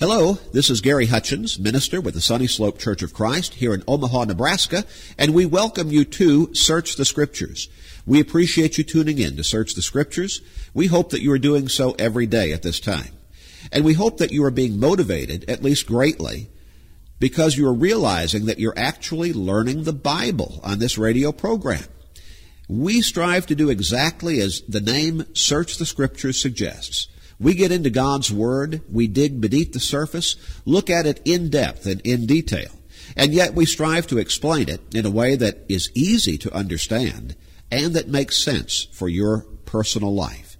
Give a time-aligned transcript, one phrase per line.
[0.00, 3.84] Hello, this is Gary Hutchins, minister with the Sunny Slope Church of Christ here in
[3.86, 4.86] Omaha, Nebraska,
[5.18, 7.68] and we welcome you to Search the Scriptures.
[8.06, 10.40] We appreciate you tuning in to Search the Scriptures.
[10.72, 13.10] We hope that you are doing so every day at this time.
[13.70, 16.48] And we hope that you are being motivated, at least greatly,
[17.18, 21.84] because you are realizing that you're actually learning the Bible on this radio program.
[22.70, 27.08] We strive to do exactly as the name Search the Scriptures suggests.
[27.40, 30.36] We get into God's Word, we dig beneath the surface,
[30.66, 32.70] look at it in depth and in detail,
[33.16, 37.34] and yet we strive to explain it in a way that is easy to understand
[37.70, 40.56] and that makes sense for your personal life.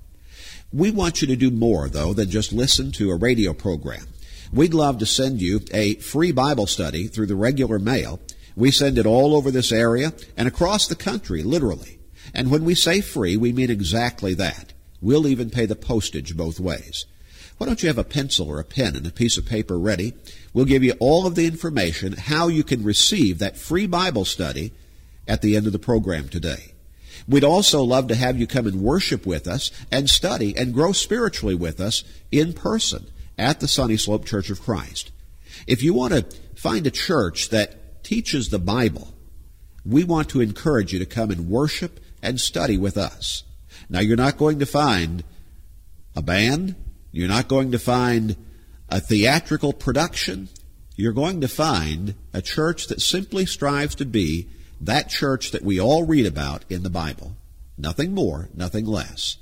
[0.73, 4.06] We want you to do more, though, than just listen to a radio program.
[4.53, 8.20] We'd love to send you a free Bible study through the regular mail.
[8.56, 11.98] We send it all over this area and across the country, literally.
[12.33, 14.73] And when we say free, we mean exactly that.
[15.01, 17.07] We'll even pay the postage both ways.
[17.59, 20.15] Why don't you have a pencil or a pen and a piece of paper ready?
[20.55, 24.73] We'll give you all of the information how you can receive that free Bible study
[25.29, 26.73] at the end of the program today.
[27.29, 30.92] We'd also love to have you come and worship with us and study and grow
[30.92, 35.12] spiritually with us in person at the Sunny Slope Church of Christ.
[35.67, 36.23] If you want to
[36.55, 39.14] find a church that teaches the Bible,
[39.85, 43.45] we want to encourage you to come and worship and study with us.
[43.91, 45.22] Now, you're not going to find
[46.16, 46.77] a band,
[47.12, 48.36] you're not going to find
[48.88, 50.48] a theatrical production.
[50.96, 54.48] You're going to find a church that simply strives to be
[54.80, 57.36] that church that we all read about in the Bible.
[57.78, 59.38] Nothing more, nothing less.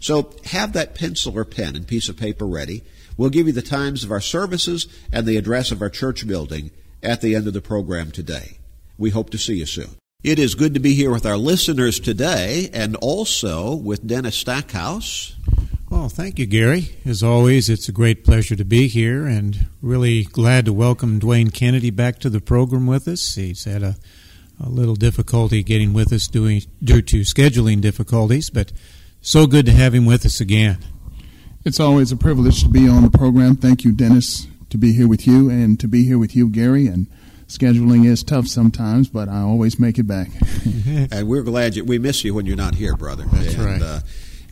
[0.00, 2.82] So have that pencil or pen and piece of paper ready.
[3.16, 6.70] We'll give you the times of our services and the address of our church building
[7.02, 8.58] at the end of the program today.
[8.98, 9.90] We hope to see you soon.
[10.24, 15.36] It is good to be here with our listeners today and also with Dennis Stackhouse.
[15.88, 16.96] Well, thank you, Gary.
[17.04, 21.52] As always, it's a great pleasure to be here and really glad to welcome Dwayne
[21.52, 23.36] Kennedy back to the program with us.
[23.36, 23.96] He's had a,
[24.58, 28.72] a little difficulty getting with us due, due to scheduling difficulties, but
[29.20, 30.78] so good to have him with us again.
[31.64, 33.54] It's always a privilege to be on the program.
[33.54, 36.86] Thank you, Dennis, to be here with you and to be here with you, Gary,
[36.88, 37.06] and
[37.48, 40.28] scheduling is tough sometimes, but I always make it back.
[41.10, 43.24] and we're glad you, we miss you when you're not here, brother.
[43.24, 43.82] That's and, right.
[43.82, 44.00] Uh,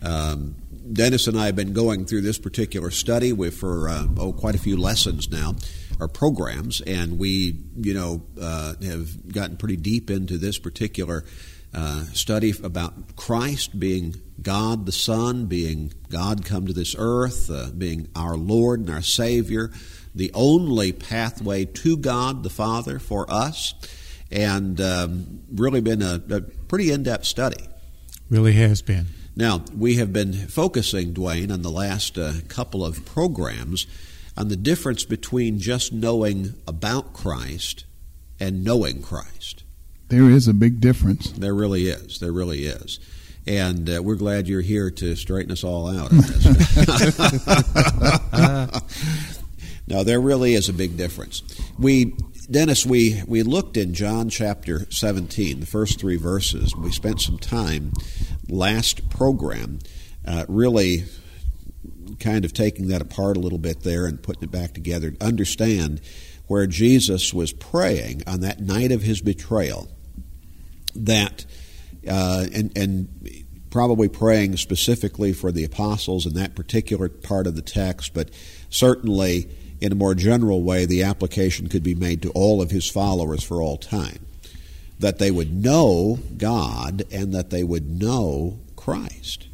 [0.02, 0.54] um,
[0.92, 4.54] Dennis and I have been going through this particular study with, for uh, oh quite
[4.54, 5.54] a few lessons now,
[5.98, 11.24] or programs, and we you know uh, have gotten pretty deep into this particular
[11.74, 17.70] uh, study about Christ being God the Son, being God come to this earth, uh,
[17.76, 19.70] being our Lord and our Savior
[20.14, 23.74] the only pathway to God the Father for us,
[24.30, 27.66] and um, really been a, a pretty in depth study.
[28.30, 29.06] Really has been.
[29.36, 33.86] Now, we have been focusing, Dwayne, on the last uh, couple of programs
[34.36, 37.84] on the difference between just knowing about Christ
[38.38, 39.63] and knowing Christ.
[40.08, 41.30] There is a big difference.
[41.32, 42.18] There really is.
[42.18, 42.98] There really is.
[43.46, 46.10] And uh, we're glad you're here to straighten us all out.
[49.86, 51.42] Now, there really is a big difference.
[51.78, 52.16] We,
[52.50, 56.74] Dennis, we, we looked in John chapter 17, the first three verses.
[56.74, 57.92] We spent some time
[58.48, 59.80] last program
[60.26, 61.04] uh, really
[62.18, 65.24] kind of taking that apart a little bit there and putting it back together to
[65.24, 66.00] understand
[66.54, 69.88] where Jesus was praying on that night of his betrayal
[70.94, 71.44] that
[72.08, 73.08] uh, and, and
[73.70, 78.30] probably praying specifically for the apostles in that particular part of the text, but
[78.70, 79.48] certainly
[79.80, 83.42] in a more general way, the application could be made to all of his followers
[83.42, 84.24] for all time.
[85.00, 89.48] That they would know God and that they would know Christ.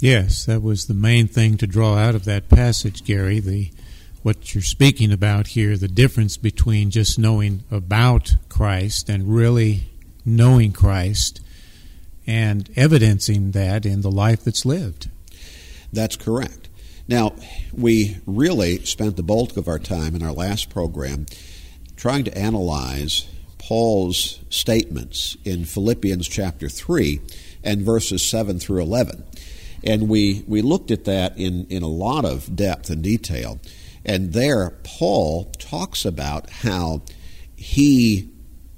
[0.00, 3.38] Yes, that was the main thing to draw out of that passage, Gary.
[3.38, 3.70] The
[4.24, 9.90] what you're speaking about here, the difference between just knowing about Christ and really
[10.24, 11.42] knowing Christ
[12.26, 15.10] and evidencing that in the life that's lived.
[15.92, 16.70] That's correct.
[17.06, 17.34] Now,
[17.70, 21.26] we really spent the bulk of our time in our last program
[21.94, 23.28] trying to analyze
[23.58, 27.20] Paul's statements in Philippians chapter 3
[27.62, 29.22] and verses 7 through 11.
[29.84, 33.60] And we, we looked at that in, in a lot of depth and detail.
[34.04, 37.02] And there, Paul talks about how
[37.56, 38.30] he,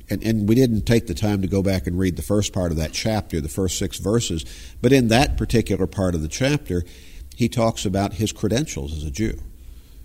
[0.09, 2.71] and, and we didn't take the time to go back and read the first part
[2.71, 4.45] of that chapter, the first six verses,
[4.81, 6.85] but in that particular part of the chapter,
[7.35, 9.39] he talks about his credentials as a Jew.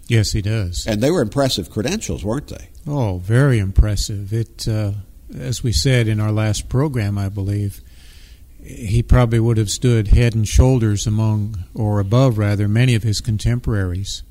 [0.07, 0.85] Yes, he does.
[0.85, 2.69] And they were impressive credentials, weren't they?
[2.85, 4.33] Oh, very impressive.
[4.33, 4.91] It, uh,
[5.33, 7.81] as we said in our last program, I believe,
[8.61, 13.21] he probably would have stood head and shoulders among, or above rather, many of his
[13.21, 14.23] contemporaries.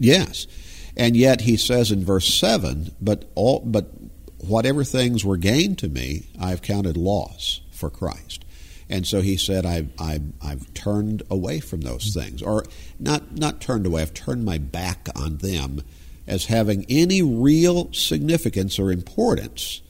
[0.00, 0.48] Yes.
[0.96, 3.90] And yet he says in verse 7, but all but
[4.38, 8.44] whatever things were gained to me, I've counted loss for Christ.
[8.88, 12.20] And so he said, I've, I've, I've turned away from those mm-hmm.
[12.20, 12.42] things.
[12.42, 12.64] Or
[12.98, 15.82] not, not turned away, I've turned my back on them
[16.26, 19.80] as having any real significance or importance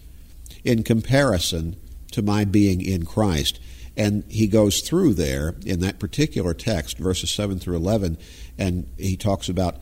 [0.64, 1.76] in comparison
[2.12, 3.58] to my being in Christ.
[3.96, 8.18] And he goes through there in that particular text, verses 7 through 11,
[8.58, 9.76] and he talks about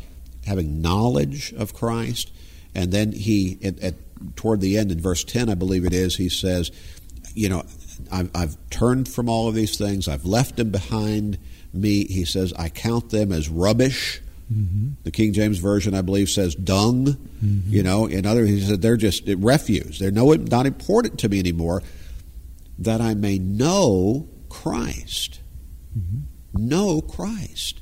[0.49, 2.33] having knowledge of Christ.
[2.75, 3.95] And then he, at, at,
[4.37, 6.71] toward the end, in verse 10, I believe it is, he says,
[7.35, 7.65] You know,
[8.11, 11.39] I've, I've turned from all of these things, I've left them behind
[11.73, 12.07] me.
[12.07, 14.21] He says, I count them as rubbish.
[14.53, 14.93] Mm-hmm.
[15.03, 17.07] The King James Version, I believe, says dung.
[17.07, 17.71] Mm-hmm.
[17.71, 19.99] You know, in other, he said they're just refuse.
[19.99, 21.83] They're no, not important to me anymore.
[22.79, 25.41] That I may know Christ.
[25.99, 26.69] Mm-hmm.
[26.69, 27.81] Know Christ.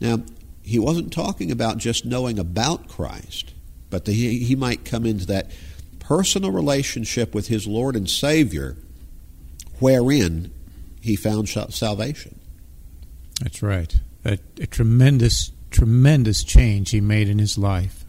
[0.00, 0.18] Now,
[0.62, 3.52] he wasn't talking about just knowing about Christ,
[3.90, 5.50] but that he, he might come into that
[5.98, 8.76] personal relationship with his Lord and Savior
[9.78, 10.52] wherein
[11.00, 12.38] he found salvation.
[13.40, 13.94] That's right.
[14.24, 18.04] A, a, tremendous, tremendous change he made in his life.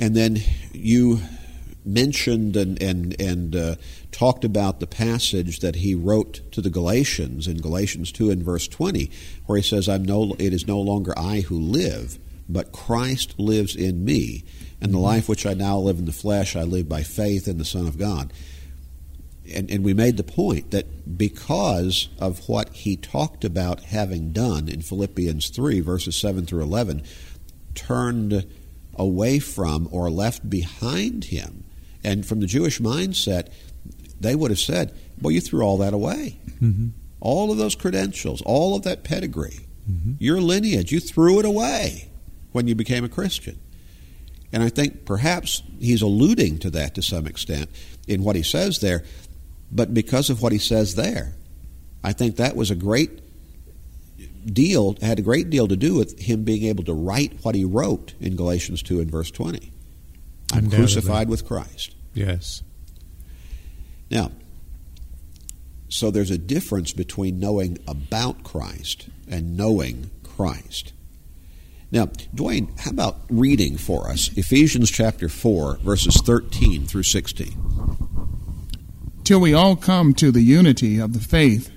[0.00, 0.38] And then
[0.72, 1.20] you
[1.88, 3.74] mentioned and and and uh,
[4.12, 8.68] talked about the passage that he wrote to the Galatians in Galatians two and verse
[8.68, 9.10] twenty,
[9.46, 12.18] where he says, "I'm no, it is no longer I who live,
[12.48, 14.44] but Christ lives in me,
[14.80, 15.04] and the mm-hmm.
[15.04, 17.86] life which I now live in the flesh, I live by faith in the Son
[17.86, 18.32] of God."
[19.50, 24.68] And, and we made the point that because of what he talked about having done
[24.68, 27.02] in Philippians 3, verses 7 through 11,
[27.74, 28.44] turned
[28.94, 31.64] away from or left behind him
[32.04, 33.52] and from the Jewish mindset,
[34.20, 36.38] they would have said, Well, you threw all that away.
[36.60, 36.88] Mm-hmm.
[37.20, 40.12] All of those credentials, all of that pedigree, mm-hmm.
[40.18, 42.08] your lineage, you threw it away
[42.52, 43.58] when you became a Christian.
[44.52, 47.68] And I think perhaps he's alluding to that to some extent
[48.06, 49.04] in what he says there.
[49.70, 51.34] But because of what he says there,
[52.02, 53.20] I think that was a great
[54.46, 57.64] deal, had a great deal to do with him being able to write what he
[57.64, 59.72] wrote in Galatians 2 and verse 20.
[60.52, 61.94] I'm crucified with Christ.
[62.14, 62.62] Yes.
[64.10, 64.32] Now,
[65.88, 70.92] so there's a difference between knowing about Christ and knowing Christ.
[71.90, 77.98] Now, Dwayne, how about reading for us Ephesians chapter 4, verses 13 through 16?
[79.24, 81.70] Till we all come to the unity of the faith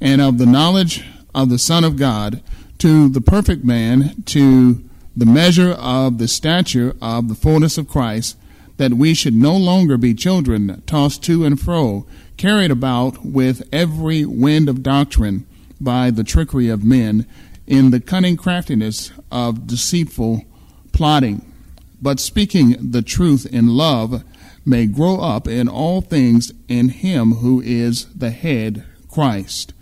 [0.00, 2.42] and of the knowledge of the Son of God,
[2.78, 4.85] to the perfect man, to
[5.16, 8.36] the measure of the stature of the fullness of Christ
[8.76, 14.26] that we should no longer be children tossed to and fro, carried about with every
[14.26, 15.46] wind of doctrine
[15.80, 17.26] by the trickery of men,
[17.66, 20.44] in the cunning craftiness of deceitful
[20.92, 21.52] plotting,
[22.00, 24.22] but speaking the truth in love,
[24.64, 29.72] may grow up in all things in him who is the head, Christ,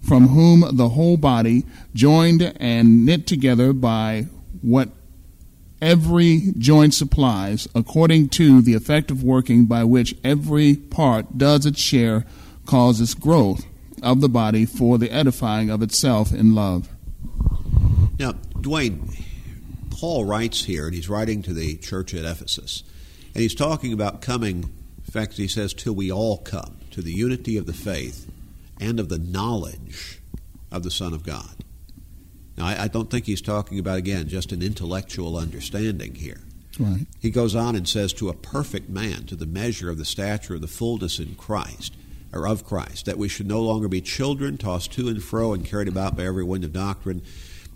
[0.00, 1.64] from whom the whole body,
[1.94, 4.26] joined and knit together by
[4.64, 4.88] what
[5.82, 12.24] every joint supplies, according to the effective working by which every part does its share,
[12.64, 13.66] causes growth
[14.02, 16.88] of the body for the edifying of itself in love.
[18.18, 19.22] Now, Dwayne,
[19.90, 22.82] Paul writes here, and he's writing to the church at Ephesus,
[23.34, 24.70] and he's talking about coming.
[25.06, 28.30] In fact, he says, till we all come to the unity of the faith
[28.80, 30.20] and of the knowledge
[30.72, 31.63] of the Son of God.
[32.56, 36.40] Now, I, I, don't think he's talking about, again, just an intellectual understanding here.
[36.78, 37.06] Right.
[37.20, 40.54] He goes on and says, to a perfect man, to the measure of the stature
[40.54, 41.94] of the fullness in Christ,
[42.32, 45.64] or of Christ, that we should no longer be children tossed to and fro and
[45.64, 47.22] carried about by every wind of doctrine,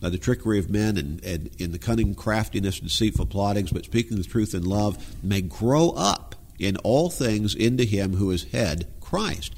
[0.00, 3.84] by the trickery of men and, and in the cunning craftiness and deceitful plottings, but
[3.84, 8.44] speaking the truth in love, may grow up in all things into him who is
[8.44, 9.54] head, Christ.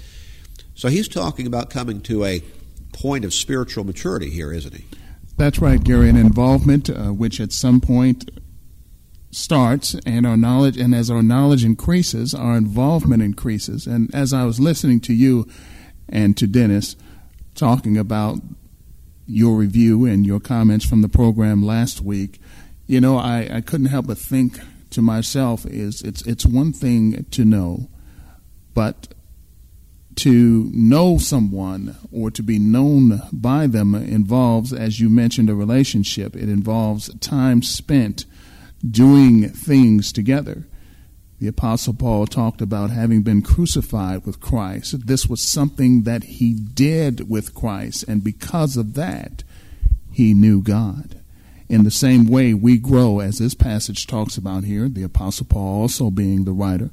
[0.75, 2.43] So he's talking about coming to a
[2.93, 4.85] point of spiritual maturity here, isn't he?
[5.37, 6.09] That's right, Gary.
[6.11, 8.31] An involvement uh, which at some point
[9.31, 13.87] starts, and our knowledge, and as our knowledge increases, our involvement increases.
[13.87, 15.47] And as I was listening to you
[16.09, 16.97] and to Dennis
[17.55, 18.41] talking about
[19.27, 22.41] your review and your comments from the program last week,
[22.87, 24.59] you know, I, I couldn't help but think
[24.91, 27.89] to myself: is it's it's one thing to know,
[28.75, 29.15] but
[30.21, 36.37] to know someone or to be known by them involves, as you mentioned, a relationship.
[36.37, 38.27] It involves time spent
[38.87, 40.67] doing things together.
[41.39, 45.07] The Apostle Paul talked about having been crucified with Christ.
[45.07, 49.43] This was something that he did with Christ, and because of that,
[50.13, 51.19] he knew God.
[51.67, 55.81] In the same way, we grow, as this passage talks about here, the Apostle Paul
[55.81, 56.91] also being the writer.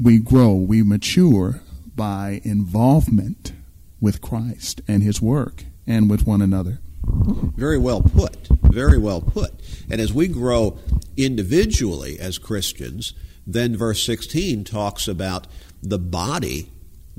[0.00, 1.60] We grow, we mature
[1.96, 3.52] by involvement
[4.00, 6.80] with Christ and his work and with one another.
[7.04, 8.48] Very well put.
[8.48, 9.52] Very well put.
[9.90, 10.78] And as we grow
[11.16, 13.14] individually as Christians,
[13.46, 15.46] then verse 16 talks about
[15.82, 16.70] the body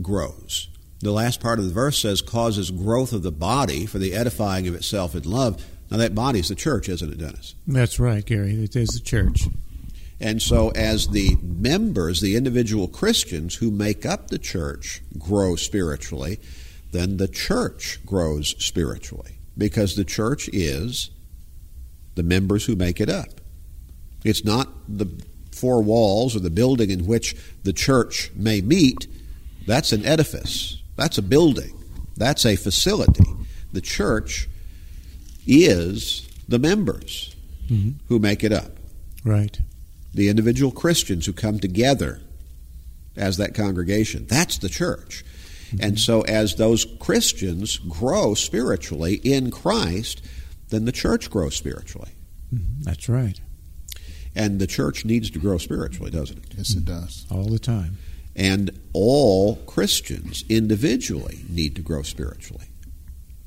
[0.01, 0.69] grows.
[0.99, 4.67] The last part of the verse says, causes growth of the body for the edifying
[4.67, 5.63] of itself in love.
[5.89, 7.55] Now, that body is the church, isn't it, Dennis?
[7.65, 8.61] That's right, Gary.
[8.63, 9.47] It is the church.
[10.19, 16.39] And so, as the members, the individual Christians who make up the church grow spiritually,
[16.91, 21.11] then the church grows spiritually because the church is
[22.15, 23.29] the members who make it up.
[24.23, 25.07] It's not the
[25.51, 29.07] four walls or the building in which the church may meet.
[29.67, 31.77] That's an edifice, that's a building,
[32.15, 33.25] that's a facility.
[33.73, 34.49] The church
[35.45, 37.35] is the members
[37.67, 37.91] mm-hmm.
[38.07, 38.71] who make it up.
[39.23, 39.59] Right.
[40.17, 42.19] The individual Christians who come together
[43.15, 44.25] as that congregation.
[44.27, 45.23] That's the church.
[45.67, 45.83] Mm-hmm.
[45.83, 50.23] And so, as those Christians grow spiritually in Christ,
[50.69, 52.11] then the church grows spiritually.
[52.53, 52.83] Mm-hmm.
[52.83, 53.39] That's right.
[54.35, 56.53] And the church needs to grow spiritually, doesn't it?
[56.57, 57.25] Yes, it does.
[57.29, 57.97] All the time.
[58.35, 62.65] And all Christians individually need to grow spiritually.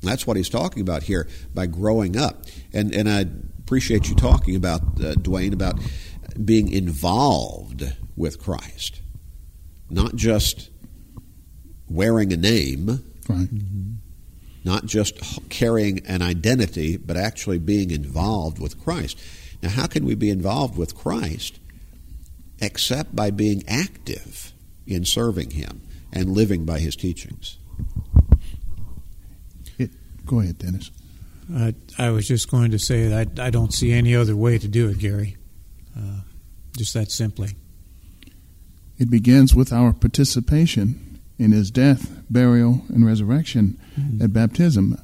[0.01, 2.45] That's what he's talking about here by growing up.
[2.73, 3.25] And, and I
[3.59, 5.79] appreciate you talking about, uh, Dwayne, about
[6.43, 9.01] being involved with Christ,
[9.89, 10.69] not just
[11.89, 12.87] wearing a name,
[13.27, 13.53] right.
[13.53, 13.93] mm-hmm.
[14.63, 15.19] not just
[15.49, 19.19] carrying an identity, but actually being involved with Christ.
[19.61, 21.59] Now, how can we be involved with Christ
[22.59, 24.53] except by being active
[24.87, 25.81] in serving Him
[26.13, 27.57] and living by His teachings?
[29.77, 29.91] It,
[30.25, 30.91] go ahead, Dennis.
[31.53, 34.67] Uh, I was just going to say that I don't see any other way to
[34.67, 35.35] do it, Gary.
[35.97, 36.21] Uh,
[36.77, 37.49] just that simply.
[38.97, 44.23] It begins with our participation in his death, burial, and resurrection mm-hmm.
[44.23, 44.97] at baptism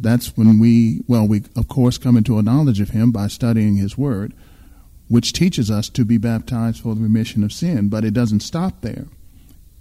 [0.00, 3.76] that's when we, well, we of course come into a knowledge of Him by studying
[3.76, 4.32] His Word,
[5.08, 7.88] which teaches us to be baptized for the remission of sin.
[7.88, 9.06] But it doesn't stop there.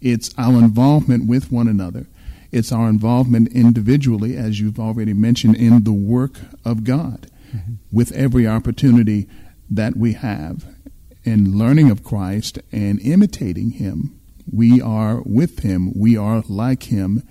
[0.02, 2.08] It's our involvement with one another.
[2.52, 7.74] It's our involvement individually, as you've already mentioned, in the work of God, mm-hmm.
[7.92, 9.28] with every opportunity
[9.70, 10.66] that we have
[11.24, 14.20] in learning of Christ and imitating Him.
[14.52, 15.94] We are with Him.
[15.96, 17.28] We are like Him.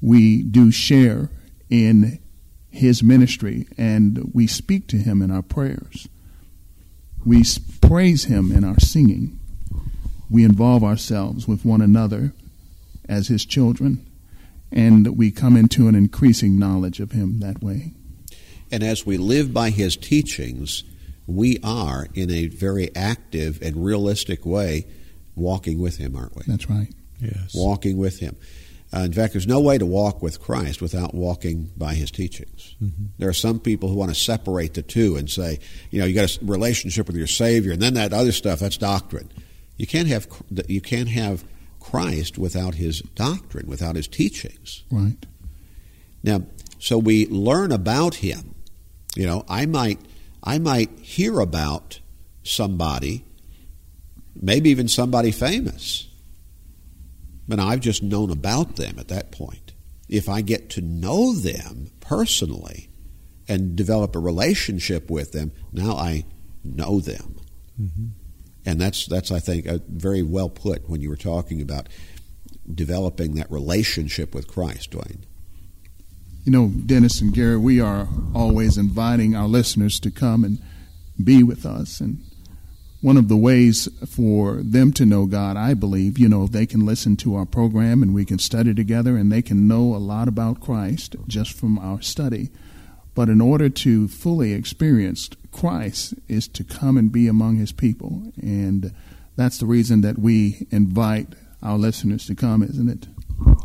[0.00, 1.30] We do share
[1.70, 2.20] in
[2.76, 6.08] his ministry and we speak to him in our prayers.
[7.24, 7.42] We
[7.80, 9.40] praise him in our singing.
[10.30, 12.32] We involve ourselves with one another
[13.08, 14.06] as his children
[14.70, 17.92] and we come into an increasing knowledge of him that way.
[18.70, 20.84] And as we live by his teachings,
[21.26, 24.86] we are in a very active and realistic way
[25.34, 26.42] walking with him, aren't we?
[26.46, 26.92] That's right.
[27.20, 27.52] Yes.
[27.54, 28.36] Walking with him.
[28.94, 32.76] Uh, in fact, there's no way to walk with Christ without walking by his teachings.
[32.82, 33.06] Mm-hmm.
[33.18, 35.58] There are some people who want to separate the two and say,
[35.90, 38.76] you know, you got a relationship with your Savior, and then that other stuff, that's
[38.76, 39.30] doctrine.
[39.76, 40.28] You can't have
[40.68, 41.44] you can't have
[41.80, 44.84] Christ without his doctrine, without his teachings.
[44.90, 45.26] Right.
[46.22, 46.42] Now,
[46.78, 48.54] so we learn about him.
[49.16, 50.00] You know, I might
[50.46, 52.00] I might hear about
[52.44, 53.24] somebody,
[54.40, 56.06] maybe even somebody famous
[57.48, 59.72] but I've just known about them at that point.
[60.08, 62.88] If I get to know them personally
[63.48, 66.24] and develop a relationship with them, now I
[66.64, 67.36] know them.
[67.80, 68.06] Mm-hmm.
[68.64, 71.88] And that's, that's, I think, very well put when you were talking about
[72.72, 75.22] developing that relationship with Christ, Dwayne.
[76.46, 80.60] You know, Dennis and Gary, we are always inviting our listeners to come and
[81.22, 81.98] be with us.
[81.98, 82.22] And
[83.00, 86.86] one of the ways for them to know God, I believe, you know, they can
[86.86, 90.28] listen to our program and we can study together and they can know a lot
[90.28, 92.50] about Christ just from our study.
[93.16, 98.32] But in order to fully experience Christ is to come and be among his people.
[98.40, 98.94] And
[99.34, 103.08] that's the reason that we invite our listeners to come, isn't it?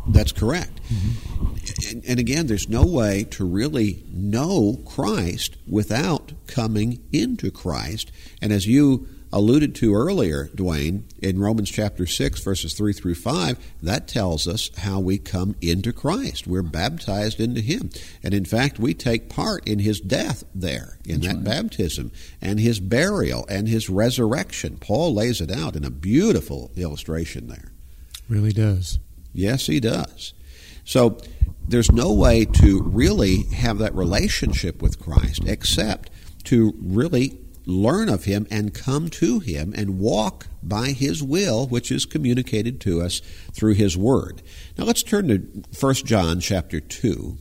[0.08, 0.80] That's correct.
[0.88, 1.90] Mm-hmm.
[1.90, 8.10] And, and, again, there's no way to really know Christ without coming into Christ.
[8.40, 13.58] And as you alluded to earlier, Dwayne, in Romans chapter 6, verses 3 through 5,
[13.82, 16.46] that tells us how we come into Christ.
[16.46, 17.90] We're baptized into Him.
[18.22, 21.62] And in fact, we take part in His death there, in That's that right.
[21.62, 24.76] baptism, and His burial, and His resurrection.
[24.76, 27.72] Paul lays it out in a beautiful illustration there.
[28.28, 28.98] Really does.
[29.32, 30.34] Yes, he does.
[30.84, 31.18] So
[31.66, 36.10] there's no way to really have that relationship with Christ except
[36.44, 41.92] to really learn of him and come to him and walk by his will which
[41.92, 43.20] is communicated to us
[43.52, 44.42] through his word.
[44.76, 45.38] Now let's turn to
[45.78, 47.38] 1 John chapter 2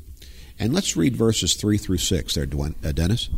[0.59, 2.47] and let's read verses 3 through 6 there
[2.83, 3.29] uh, Dennis.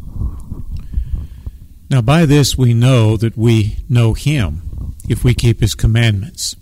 [1.89, 6.55] Now by this we know that we know him if we keep his commandments.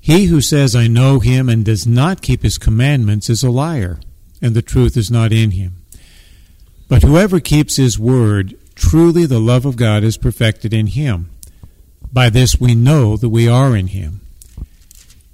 [0.00, 4.00] He who says I know him and does not keep his commandments is a liar
[4.40, 5.76] and the truth is not in him.
[6.88, 11.30] But whoever keeps his word Truly, the love of God is perfected in him.
[12.12, 14.22] By this we know that we are in him.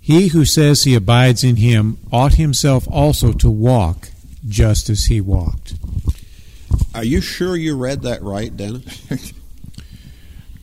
[0.00, 4.10] He who says he abides in him ought himself also to walk
[4.46, 5.74] just as he walked.
[6.92, 9.32] Are you sure you read that right, Dennis?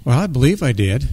[0.03, 1.07] well, I believe I did.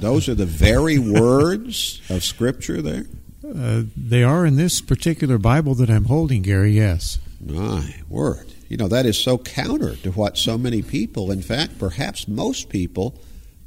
[0.00, 3.04] Those are the very words of Scripture there?
[3.44, 7.18] Uh, they are in this particular Bible that I'm holding, Gary, yes.
[7.40, 8.52] My word.
[8.68, 12.68] You know, that is so counter to what so many people, in fact, perhaps most
[12.68, 13.20] people,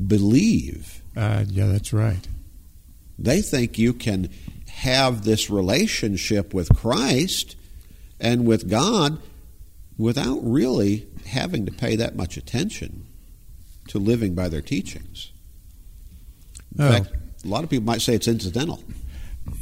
[0.05, 1.01] believe.
[1.15, 2.27] Uh, yeah, that's right.
[3.19, 4.29] They think you can
[4.69, 7.55] have this relationship with Christ
[8.19, 9.19] and with God
[9.98, 13.05] without really having to pay that much attention
[13.88, 15.31] to living by their teachings.
[16.79, 16.86] Oh.
[16.86, 17.03] In oh.
[17.03, 18.81] fact, a lot of people might say it's incidental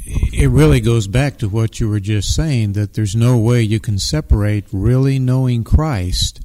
[0.06, 3.80] it really goes back to what you were just saying that there's no way you
[3.80, 6.40] can separate really knowing Christ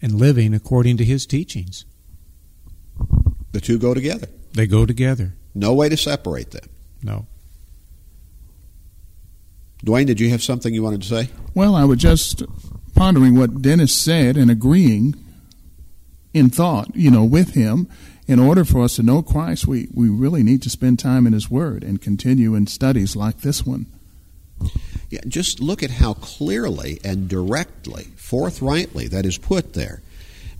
[0.00, 1.84] and living according to his teachings.
[3.52, 4.28] The two go together.
[4.52, 5.34] They go together.
[5.54, 6.68] No way to separate them.
[7.02, 7.26] No.
[9.84, 11.28] Dwayne, did you have something you wanted to say?
[11.54, 12.42] Well, I was just
[12.94, 15.14] pondering what Dennis said and agreeing
[16.32, 17.88] in thought, you know, with him
[18.26, 21.32] in order for us to know Christ, we, we really need to spend time in
[21.32, 23.86] His Word and continue in studies like this one.
[25.10, 30.02] Yeah, just look at how clearly and directly, forthrightly, that is put there.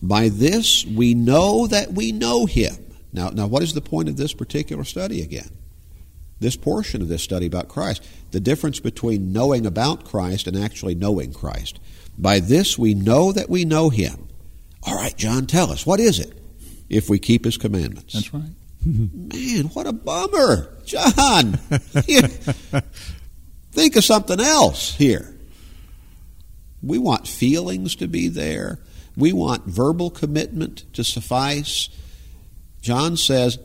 [0.02, 2.76] By this we know that we know Him.
[3.12, 5.48] Now, now, what is the point of this particular study again?
[6.40, 10.94] This portion of this study about Christ, the difference between knowing about Christ and actually
[10.94, 11.78] knowing Christ.
[12.18, 14.28] By this we know that we know Him.
[14.82, 16.43] All right, John, tell us, what is it?
[16.94, 18.14] If we keep his commandments.
[18.14, 18.50] That's right.
[18.84, 20.76] Man, what a bummer.
[20.84, 21.54] John,
[23.72, 25.34] think of something else here.
[26.82, 28.78] We want feelings to be there.
[29.16, 31.88] We want verbal commitment to suffice.
[32.80, 33.58] John says,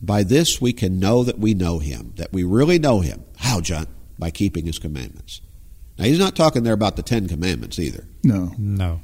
[0.00, 3.24] by this we can know that we know him, that we really know him.
[3.36, 3.86] How, John?
[4.18, 5.40] By keeping his commandments.
[5.98, 8.06] Now, he's not talking there about the Ten Commandments either.
[8.22, 8.52] No.
[8.56, 9.00] No.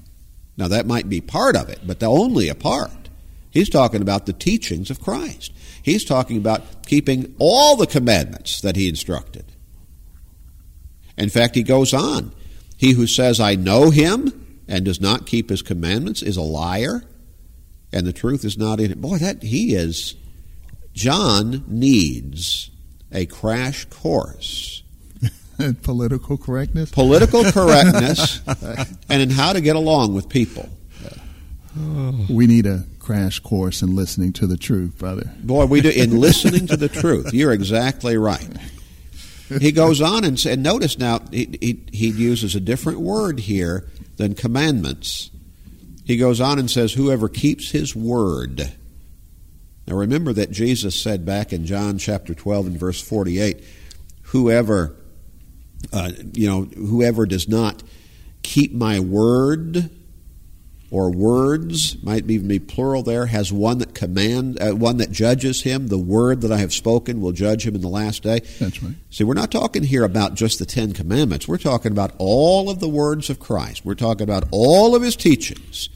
[0.56, 3.01] Now, that might be part of it, but the only a part.
[3.52, 5.52] He's talking about the teachings of Christ.
[5.82, 9.44] He's talking about keeping all the commandments that he instructed.
[11.18, 12.32] In fact, he goes on.
[12.78, 17.04] He who says, I know him and does not keep his commandments is a liar,
[17.92, 19.00] and the truth is not in him.
[19.00, 20.14] Boy, that he is.
[20.94, 22.70] John needs
[23.12, 24.82] a crash course.
[25.82, 26.90] Political correctness?
[26.90, 28.40] Political correctness,
[29.10, 30.68] and in how to get along with people.
[32.28, 35.30] We need a crash course in listening to the truth, brother.
[35.42, 37.34] Boy, we do in listening to the truth.
[37.34, 38.48] You're exactly right.
[39.60, 43.88] He goes on and, and notice now he, he, he uses a different word here
[44.16, 45.30] than commandments.
[46.04, 48.72] He goes on and says, "Whoever keeps his word."
[49.86, 53.62] Now remember that Jesus said back in John chapter 12 and verse 48,
[54.22, 54.96] "Whoever,
[55.92, 57.82] uh, you know, whoever does not
[58.42, 59.90] keep my word."
[60.92, 65.62] Or words might even be plural there has one that command uh, one that judges
[65.62, 65.88] him.
[65.88, 68.40] The word that i have spoken will judge him in the last day.
[68.60, 68.94] That's right.
[69.08, 71.48] See we're not talking here about just the 10 commandments.
[71.48, 73.86] We're talking about all of the words of christ.
[73.86, 75.88] We're talking about all of his teachings.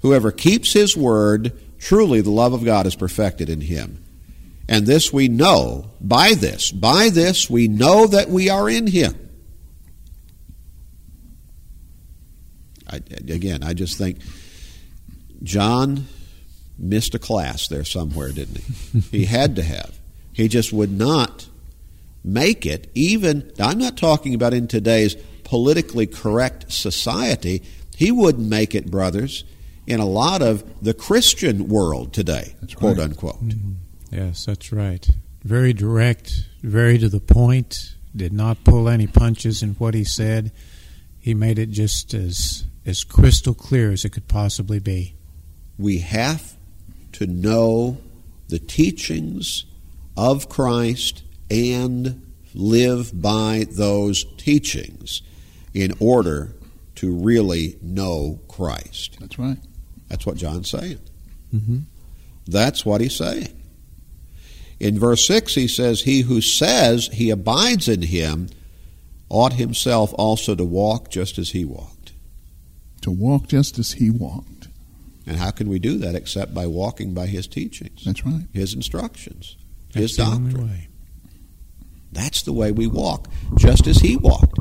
[0.00, 4.02] Whoever keeps his word truly the love of god is perfected in him.
[4.66, 6.72] And this we know by this.
[6.72, 9.22] By this we know that we are in him
[12.92, 12.96] I,
[13.28, 14.18] again, I just think
[15.42, 16.06] John
[16.78, 19.00] missed a class there somewhere, didn't he?
[19.00, 19.98] he had to have.
[20.32, 21.48] He just would not
[22.24, 27.62] make it, even, I'm not talking about in today's politically correct society.
[27.96, 29.44] He wouldn't make it, brothers,
[29.86, 33.04] in a lot of the Christian world today, that's quote right.
[33.04, 33.42] unquote.
[33.42, 33.72] Mm-hmm.
[34.10, 35.08] Yes, that's right.
[35.42, 40.52] Very direct, very to the point, did not pull any punches in what he said.
[41.18, 45.14] He made it just as as crystal clear as it could possibly be.
[45.78, 46.56] We have
[47.12, 47.98] to know
[48.48, 49.64] the teachings
[50.16, 55.22] of Christ and live by those teachings
[55.74, 56.54] in order
[56.96, 59.16] to really know Christ.
[59.20, 59.58] That's right.
[60.08, 60.98] That's what John's saying.
[61.54, 61.78] Mm-hmm.
[62.46, 63.58] That's what he's saying.
[64.78, 68.48] In verse 6, he says, He who says he abides in him
[69.28, 72.01] ought himself also to walk just as he walked.
[73.02, 74.68] To walk just as he walked.
[75.26, 78.42] And how can we do that except by walking by his teachings, That's right.
[78.52, 79.56] his instructions,
[79.92, 80.68] That's his the only doctrine?
[80.70, 80.88] way.
[82.12, 84.58] That's the way we walk, just as he walked.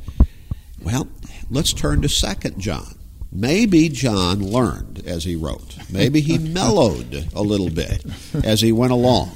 [0.84, 1.08] Well,
[1.50, 2.96] let's turn to Second John.
[3.32, 5.78] Maybe John learned as he wrote.
[5.92, 8.04] Maybe he mellowed a little bit
[8.44, 9.32] as he went along,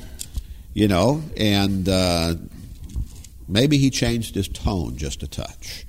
[0.73, 2.35] you know, and uh,
[3.47, 5.85] maybe he changed his tone just a touch.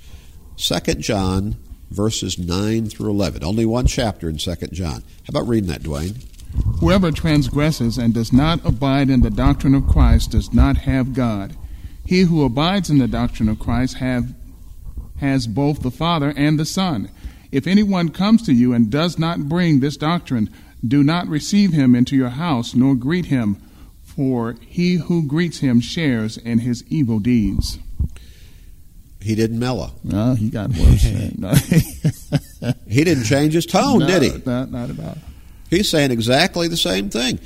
[0.56, 1.56] Second John,
[1.90, 3.44] verses 9 through 11.
[3.44, 5.02] Only one chapter in Second John.
[5.24, 6.24] How about reading that, Dwayne?
[6.80, 11.56] Whoever transgresses and does not abide in the doctrine of Christ does not have God.
[12.04, 14.34] He who abides in the doctrine of Christ have,
[15.18, 17.10] has both the Father and the Son.
[17.50, 20.50] If anyone comes to you and does not bring this doctrine,
[20.86, 23.56] do not receive him into your house, nor greet him,
[24.02, 27.78] for he who greets him shares in his evil deeds.
[29.26, 29.90] He didn't mellow.
[30.04, 31.04] No, he got worse.
[31.36, 31.52] no,
[32.88, 34.42] He didn't change his tone, did he?
[34.46, 35.18] Not, not at all.
[35.68, 37.40] He's saying exactly the same thing.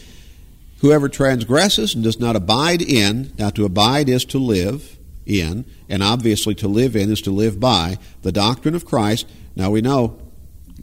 [0.82, 6.02] Whoever transgresses and does not abide in, now to abide is to live in, and
[6.02, 9.26] obviously to live in is to live by the doctrine of Christ.
[9.56, 10.20] Now we know,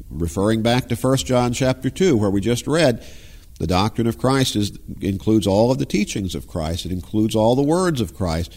[0.10, 3.06] referring back to 1 John chapter 2, where we just read,
[3.60, 7.56] the doctrine of Christ is, includes all of the teachings of Christ, it includes all
[7.56, 8.56] the words of Christ.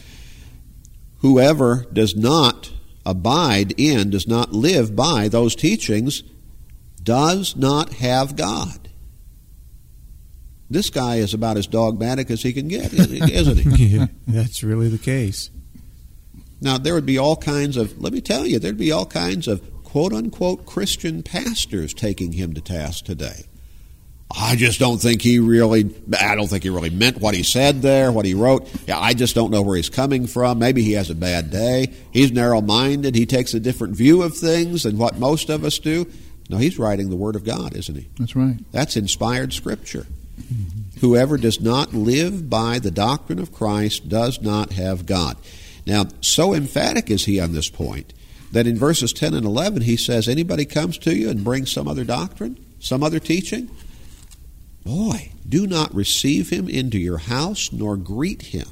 [1.20, 2.72] Whoever does not
[3.04, 6.22] abide in, does not live by those teachings,
[7.02, 8.88] does not have God.
[10.68, 13.20] This guy is about as dogmatic as he can get, isn't he?
[13.98, 15.50] Yeah, that's really the case.
[16.60, 19.48] Now, there would be all kinds of, let me tell you, there'd be all kinds
[19.48, 23.46] of quote unquote Christian pastors taking him to task today.
[24.30, 27.82] I just don't think he really, I don't think he really meant what he said
[27.82, 28.70] there, what he wrote.
[28.86, 30.60] Yeah, I just don't know where he's coming from.
[30.60, 31.92] Maybe he has a bad day.
[32.12, 33.16] He's narrow minded.
[33.16, 36.06] He takes a different view of things than what most of us do.
[36.48, 38.08] No, he's writing the Word of God, isn't he?
[38.18, 38.56] That's right.
[38.72, 40.06] That's inspired Scripture.
[41.00, 45.36] Whoever does not live by the doctrine of Christ does not have God.
[45.86, 48.12] Now, so emphatic is he on this point
[48.52, 51.88] that in verses 10 and 11 he says, Anybody comes to you and brings some
[51.88, 53.70] other doctrine, some other teaching,
[54.84, 58.68] boy, do not receive him into your house nor greet him.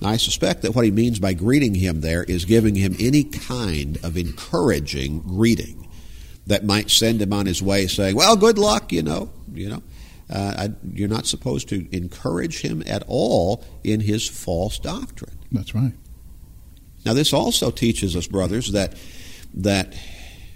[0.00, 3.24] Now, I suspect that what he means by greeting him there is giving him any
[3.24, 5.88] kind of encouraging greeting
[6.46, 9.82] that might send him on his way saying, Well, good luck, you know, you know.
[10.32, 15.36] Uh, I, you're not supposed to encourage him at all in his false doctrine.
[15.50, 15.92] That's right.
[17.04, 18.94] Now, this also teaches us, brothers, that
[19.54, 19.94] that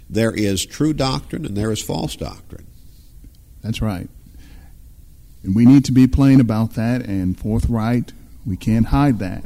[0.09, 2.67] there is true doctrine and there is false doctrine.
[3.63, 4.09] That's right.
[5.45, 8.13] And we need to be plain about that and forthright.
[8.47, 9.45] We can't hide that.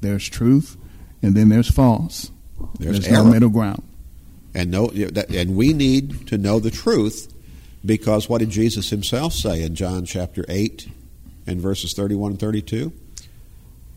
[0.00, 0.76] There's truth,
[1.22, 2.30] and then there's false.
[2.78, 3.82] There's, There's no middle ground.
[4.54, 7.32] and no, and we need to know the truth
[7.84, 10.88] because what did Jesus Himself say in John chapter eight
[11.46, 12.92] and verses thirty-one and thirty-two?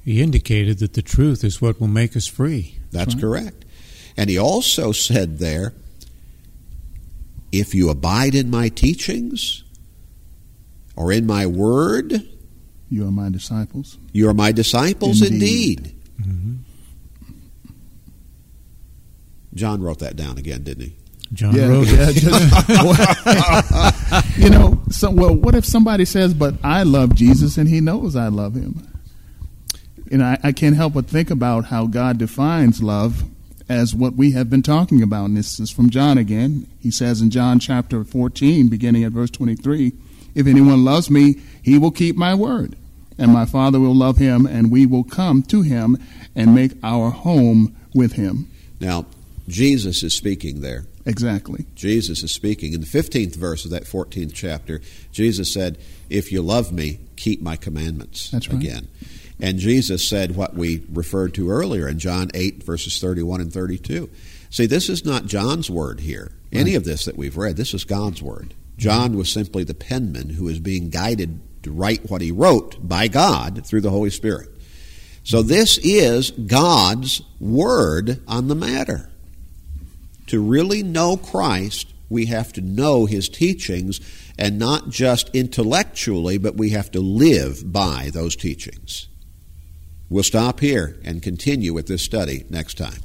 [0.03, 2.77] He indicated that the truth is what will make us free.
[2.91, 3.21] That's Right.
[3.21, 3.65] correct.
[4.15, 5.73] And He also said there,
[7.51, 9.63] if you abide in my teachings
[10.97, 12.27] or in my word,
[12.89, 13.97] You are my disciples.
[14.12, 15.79] you are my disciples Indeed.
[15.79, 15.95] indeed.
[16.21, 16.53] Mm-hmm.
[19.53, 20.95] John wrote that down again, didn't he?
[21.33, 22.15] John wrote yeah, it.
[22.15, 27.81] just- you know, so well, what if somebody says, "But I love Jesus, and He
[27.81, 28.88] knows I love Him"?
[30.10, 33.25] And I, I can't help but think about how God defines love
[33.67, 35.25] as what we have been talking about.
[35.25, 36.65] And this is from John again.
[36.79, 39.91] He says in John chapter 14, beginning at verse 23,
[40.38, 42.76] If anyone loves me, he will keep my word,
[43.17, 45.97] and my Father will love him, and we will come to him
[46.36, 48.47] and make our home with him.
[48.80, 49.08] Now,
[49.47, 50.86] Jesus is speaking there.
[51.08, 51.65] Exactly.
[51.73, 52.73] Jesus is speaking.
[52.73, 54.80] In the 15th verse of that 14th chapter,
[55.12, 58.30] Jesus said, If you love me, keep my commandments.
[58.30, 58.62] That's right.
[58.62, 58.89] Again.
[59.39, 64.08] And Jesus said what we referred to earlier in John 8, verses 31 and 32.
[64.52, 66.32] See, this is not John's word here.
[66.52, 68.54] Any of this that we've read, this is God's word.
[68.78, 73.08] John was simply the penman who was being guided to write what he wrote by
[73.08, 74.50] God through the Holy Spirit.
[75.24, 79.10] So this is God's word on the matter.
[80.28, 84.00] To really know Christ, we have to know his teachings,
[84.38, 89.08] and not just intellectually, but we have to live by those teachings.
[90.10, 93.02] We'll stop here and continue with this study next time.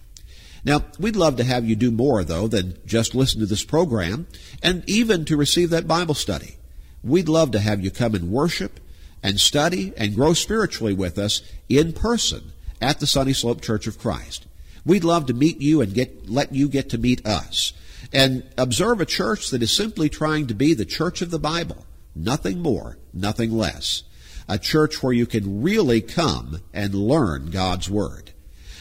[0.64, 4.28] Now, we'd love to have you do more, though, than just listen to this program,
[4.62, 6.58] and even to receive that Bible study.
[7.04, 8.80] We'd love to have you come and worship
[9.26, 13.98] and study and grow spiritually with us in person at the Sunny Slope Church of
[13.98, 14.46] Christ.
[14.86, 17.74] We'd love to meet you and get, let you get to meet us
[18.14, 21.88] and observe a church that is simply trying to be the church of the Bible.
[22.16, 24.04] Nothing more, nothing less.
[24.48, 28.30] A church where you can really come and learn God's Word.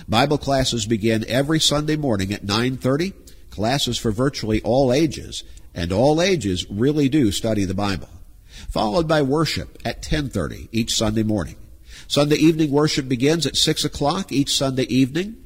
[0.07, 3.14] Bible classes begin every Sunday morning at 9:30.
[3.48, 5.42] Classes for virtually all ages,
[5.74, 8.11] and all ages really do study the Bible.
[8.74, 11.54] Followed by worship at 10:30 each Sunday morning.
[12.08, 15.37] Sunday evening worship begins at 6 o'clock each Sunday evening.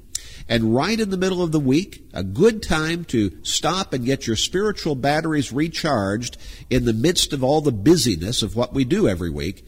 [0.48, 4.26] And right in the middle of the week, a good time to stop and get
[4.26, 6.38] your spiritual batteries recharged
[6.70, 9.62] in the midst of all the busyness of what we do every week.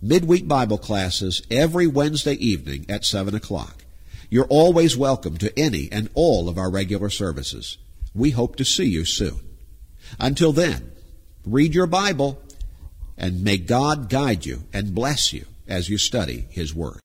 [0.00, 3.84] Midweek Bible classes every Wednesday evening at 7 o'clock.
[4.30, 7.76] You're always welcome to any and all of our regular services.
[8.14, 9.40] We hope to see you soon.
[10.20, 10.92] Until then,
[11.44, 12.38] read your Bible
[13.16, 17.02] and may God guide you and bless you as you study His Word.